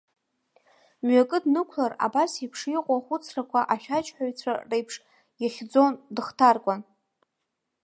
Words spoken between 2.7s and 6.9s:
иҟоу ахәыцрақәа ашәаџьҳәацәа реиԥш ихьӡон, дыхҭаркуан.